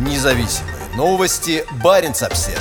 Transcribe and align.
Независимые 0.00 0.76
новости. 0.96 1.62
Барин 1.84 2.12
обсерва 2.12 2.58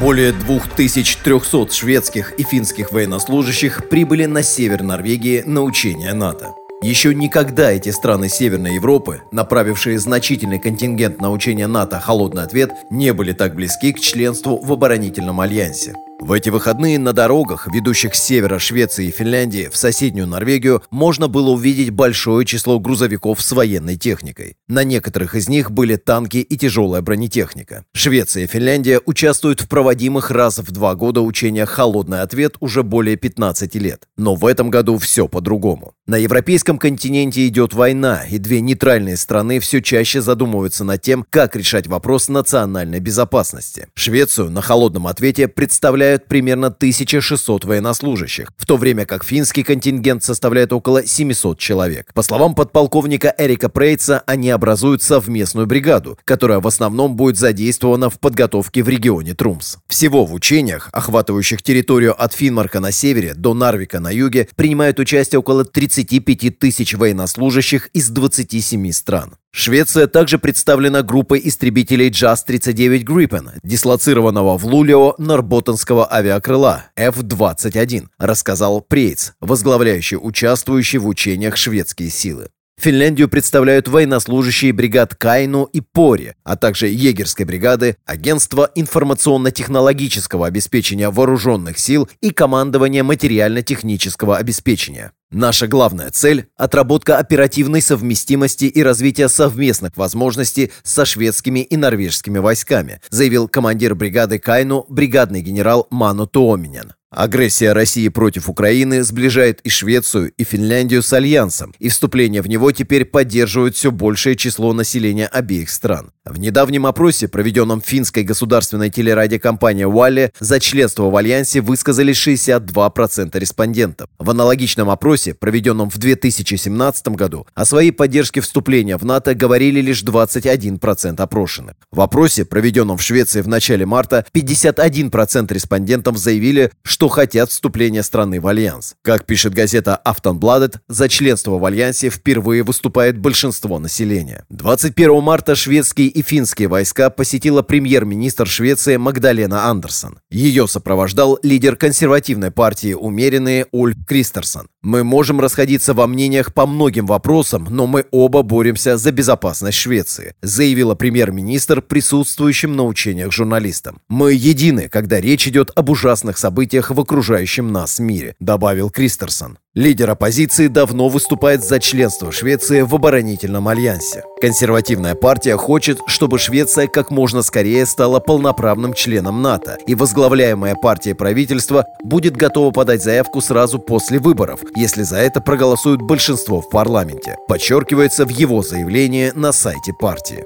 Более 0.00 0.32
2300 0.32 1.70
шведских 1.70 2.32
и 2.38 2.42
финских 2.42 2.90
военнослужащих 2.90 3.90
прибыли 3.90 4.24
на 4.24 4.42
север 4.42 4.82
Норвегии 4.82 5.42
на 5.44 5.60
учения 5.60 6.14
НАТО. 6.14 6.54
Еще 6.82 7.14
никогда 7.14 7.70
эти 7.70 7.90
страны 7.90 8.30
Северной 8.30 8.76
Европы, 8.76 9.20
направившие 9.30 9.98
значительный 9.98 10.58
контингент 10.58 11.20
на 11.20 11.30
учения 11.32 11.66
НАТО 11.66 12.00
«Холодный 12.00 12.44
ответ», 12.44 12.70
не 12.90 13.12
были 13.12 13.32
так 13.32 13.54
близки 13.54 13.92
к 13.92 14.00
членству 14.00 14.56
в 14.56 14.72
оборонительном 14.72 15.40
альянсе. 15.40 15.94
В 16.20 16.32
эти 16.32 16.48
выходные 16.48 16.98
на 16.98 17.12
дорогах, 17.12 17.66
ведущих 17.66 18.14
с 18.14 18.22
севера 18.22 18.58
Швеции 18.58 19.08
и 19.08 19.10
Финляндии 19.10 19.68
в 19.70 19.76
соседнюю 19.76 20.28
Норвегию, 20.28 20.82
можно 20.90 21.26
было 21.28 21.50
увидеть 21.50 21.90
большое 21.90 22.46
число 22.46 22.78
грузовиков 22.78 23.42
с 23.42 23.52
военной 23.52 23.96
техникой. 23.96 24.56
На 24.68 24.84
некоторых 24.84 25.34
из 25.34 25.48
них 25.48 25.72
были 25.72 25.96
танки 25.96 26.38
и 26.38 26.56
тяжелая 26.56 27.02
бронетехника. 27.02 27.84
Швеция 27.92 28.44
и 28.44 28.46
Финляндия 28.46 29.00
участвуют 29.04 29.60
в 29.60 29.68
проводимых 29.68 30.30
раз 30.30 30.58
в 30.58 30.70
два 30.70 30.94
года 30.94 31.20
учениях 31.20 31.68
«Холодный 31.68 32.22
ответ» 32.22 32.56
уже 32.60 32.84
более 32.84 33.16
15 33.16 33.74
лет. 33.74 34.04
Но 34.16 34.36
в 34.36 34.46
этом 34.46 34.70
году 34.70 34.98
все 34.98 35.26
по-другому. 35.26 35.94
На 36.06 36.16
европейском 36.16 36.78
континенте 36.78 37.46
идет 37.48 37.74
война, 37.74 38.22
и 38.30 38.38
две 38.38 38.60
нейтральные 38.60 39.16
страны 39.16 39.58
все 39.58 39.82
чаще 39.82 40.22
задумываются 40.22 40.84
над 40.84 41.02
тем, 41.02 41.26
как 41.28 41.56
решать 41.56 41.86
вопрос 41.86 42.28
национальной 42.28 43.00
безопасности. 43.00 43.88
Швецию 43.94 44.50
на 44.50 44.62
«Холодном 44.62 45.06
ответе» 45.06 45.48
представляют 45.48 46.03
составляют 46.04 46.28
примерно 46.28 46.66
1600 46.66 47.64
военнослужащих, 47.64 48.52
в 48.58 48.66
то 48.66 48.76
время 48.76 49.06
как 49.06 49.24
финский 49.24 49.62
контингент 49.62 50.22
составляет 50.22 50.72
около 50.72 51.06
700 51.06 51.58
человек. 51.58 52.12
По 52.12 52.22
словам 52.22 52.54
подполковника 52.54 53.34
Эрика 53.38 53.70
Прейца, 53.70 54.22
они 54.26 54.50
образуют 54.50 55.02
совместную 55.02 55.66
бригаду, 55.66 56.18
которая 56.24 56.60
в 56.60 56.66
основном 56.66 57.16
будет 57.16 57.38
задействована 57.38 58.10
в 58.10 58.20
подготовке 58.20 58.82
в 58.82 58.88
регионе 58.88 59.34
Трумс. 59.34 59.78
Всего 59.88 60.26
в 60.26 60.34
учениях, 60.34 60.90
охватывающих 60.92 61.62
территорию 61.62 62.14
от 62.22 62.34
Финмарка 62.34 62.80
на 62.80 62.92
севере 62.92 63.34
до 63.34 63.54
Нарвика 63.54 63.98
на 64.00 64.10
юге, 64.10 64.48
принимают 64.56 64.98
участие 64.98 65.38
около 65.38 65.64
35 65.64 66.58
тысяч 66.58 66.94
военнослужащих 66.94 67.88
из 67.94 68.10
27 68.10 68.92
стран. 68.92 69.36
Швеция 69.56 70.08
также 70.08 70.38
представлена 70.40 71.02
группой 71.02 71.40
истребителей 71.44 72.10
JAS-39 72.10 73.04
Gripen, 73.04 73.50
дислоцированного 73.62 74.58
в 74.58 74.66
Лулио 74.66 75.14
Норботтонского 75.18 76.12
авиакрыла 76.12 76.86
F-21, 76.96 78.08
рассказал 78.18 78.80
Прейц, 78.80 79.34
возглавляющий 79.40 80.18
участвующие 80.20 80.98
в 80.98 81.06
учениях 81.06 81.56
шведские 81.56 82.10
силы. 82.10 82.48
Финляндию 82.84 83.28
представляют 83.28 83.88
военнослужащие 83.88 84.72
бригад 84.72 85.14
Кайну 85.14 85.64
и 85.64 85.80
Пори, 85.80 86.34
а 86.42 86.56
также 86.56 86.88
егерской 86.88 87.46
бригады, 87.46 87.96
Агентства 88.04 88.70
информационно-технологического 88.74 90.46
обеспечения 90.46 91.08
вооруженных 91.08 91.78
сил 91.78 92.08
и 92.20 92.30
командования 92.30 93.02
материально-технического 93.02 94.36
обеспечения. 94.36 95.12
Наша 95.30 95.66
главная 95.66 96.10
цель– 96.10 96.46
отработка 96.56 97.18
оперативной 97.18 97.80
совместимости 97.80 98.66
и 98.66 98.82
развития 98.82 99.28
совместных 99.28 99.96
возможностей 99.96 100.70
со 100.82 101.04
шведскими 101.04 101.60
и 101.60 101.76
норвежскими 101.76 102.38
войсками, 102.38 103.00
заявил 103.08 103.48
командир 103.48 103.94
бригады 103.94 104.38
Кайну 104.38 104.84
бригадный 104.88 105.40
генерал 105.40 105.86
Ману 105.90 106.26
Туоминен. 106.26 106.92
Агрессия 107.14 107.72
России 107.72 108.08
против 108.08 108.48
Украины 108.48 109.04
сближает 109.04 109.60
и 109.60 109.68
Швецию, 109.68 110.32
и 110.36 110.42
Финляндию 110.42 111.02
с 111.02 111.12
Альянсом, 111.12 111.72
и 111.78 111.88
вступление 111.88 112.42
в 112.42 112.48
него 112.48 112.72
теперь 112.72 113.04
поддерживает 113.04 113.76
все 113.76 113.92
большее 113.92 114.34
число 114.34 114.72
населения 114.72 115.26
обеих 115.26 115.70
стран. 115.70 116.10
В 116.24 116.38
недавнем 116.38 116.86
опросе, 116.86 117.28
проведенном 117.28 117.82
финской 117.82 118.24
государственной 118.24 118.90
телерадиокомпанией 118.90 119.86
Yle, 119.86 120.32
за 120.40 120.58
членство 120.58 121.10
в 121.10 121.16
Альянсе 121.16 121.60
высказались 121.60 122.14
62% 122.14 123.38
респондентов. 123.38 124.08
В 124.18 124.30
аналогичном 124.30 124.88
опросе, 124.88 125.34
проведенном 125.34 125.90
в 125.90 125.98
2017 125.98 127.08
году, 127.08 127.46
о 127.54 127.64
своей 127.64 127.92
поддержке 127.92 128.40
вступления 128.40 128.96
в 128.96 129.04
НАТО 129.04 129.34
говорили 129.34 129.80
лишь 129.80 130.02
21% 130.02 131.20
опрошенных. 131.20 131.76
В 131.92 132.00
опросе, 132.00 132.44
проведенном 132.44 132.96
в 132.96 133.02
Швеции 133.02 133.42
в 133.42 133.48
начале 133.48 133.84
марта, 133.86 134.24
51% 134.34 135.52
респондентов 135.52 136.16
заявили, 136.16 136.72
что 136.82 137.03
хотят 137.08 137.50
вступления 137.50 138.02
страны 138.02 138.40
в 138.40 138.46
Альянс. 138.46 138.94
Как 139.02 139.26
пишет 139.26 139.54
газета 139.54 139.96
«Афтонбладет», 139.96 140.78
за 140.88 141.08
членство 141.08 141.58
в 141.58 141.64
Альянсе 141.64 142.10
впервые 142.10 142.62
выступает 142.62 143.18
большинство 143.18 143.78
населения. 143.78 144.44
21 144.50 145.22
марта 145.22 145.54
шведские 145.54 146.08
и 146.08 146.22
финские 146.22 146.68
войска 146.68 147.10
посетила 147.10 147.62
премьер-министр 147.62 148.46
Швеции 148.46 148.96
Магдалена 148.96 149.66
Андерсон. 149.66 150.18
Ее 150.30 150.68
сопровождал 150.68 151.38
лидер 151.42 151.76
консервативной 151.76 152.50
партии 152.50 152.94
«Умеренные» 152.94 153.66
Ульф 153.72 153.96
Кристерсон. 154.06 154.68
«Мы 154.82 155.04
можем 155.04 155.40
расходиться 155.40 155.94
во 155.94 156.06
мнениях 156.06 156.52
по 156.54 156.66
многим 156.66 157.06
вопросам, 157.06 157.66
но 157.70 157.86
мы 157.86 158.06
оба 158.10 158.42
боремся 158.42 158.96
за 158.96 159.12
безопасность 159.12 159.78
Швеции», 159.78 160.34
заявила 160.42 160.94
премьер-министр 160.94 161.82
присутствующим 161.82 162.76
на 162.76 162.84
учениях 162.84 163.32
журналистам. 163.32 164.00
«Мы 164.08 164.32
едины, 164.32 164.88
когда 164.88 165.20
речь 165.20 165.48
идет 165.48 165.70
об 165.74 165.90
ужасных 165.90 166.38
событиях 166.38 166.90
в 166.94 167.00
окружающем 167.00 167.72
нас 167.72 167.98
мире», 167.98 168.34
добавил 168.40 168.90
Кристерсон. 168.90 169.58
Лидер 169.74 170.10
оппозиции 170.10 170.68
давно 170.68 171.08
выступает 171.08 171.64
за 171.64 171.80
членство 171.80 172.30
Швеции 172.30 172.82
в 172.82 172.94
оборонительном 172.94 173.66
альянсе. 173.66 174.22
Консервативная 174.40 175.16
партия 175.16 175.56
хочет, 175.56 175.98
чтобы 176.06 176.38
Швеция 176.38 176.86
как 176.86 177.10
можно 177.10 177.42
скорее 177.42 177.84
стала 177.84 178.20
полноправным 178.20 178.94
членом 178.94 179.42
НАТО, 179.42 179.76
и 179.88 179.96
возглавляемая 179.96 180.76
партия 180.76 181.16
правительства 181.16 181.86
будет 182.04 182.36
готова 182.36 182.70
подать 182.70 183.02
заявку 183.02 183.40
сразу 183.40 183.80
после 183.80 184.20
выборов, 184.20 184.60
если 184.76 185.02
за 185.02 185.16
это 185.16 185.40
проголосует 185.40 186.00
большинство 186.00 186.60
в 186.60 186.70
парламенте, 186.70 187.36
подчеркивается 187.48 188.26
в 188.26 188.28
его 188.28 188.62
заявлении 188.62 189.32
на 189.34 189.50
сайте 189.50 189.92
партии. 189.92 190.44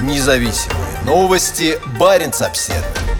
Независимые 0.00 0.86
новости. 1.06 1.78
Барин 1.98 2.30
обседный. 2.38 3.15